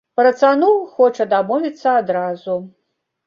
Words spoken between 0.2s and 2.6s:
цану хоча дамовіцца адразу.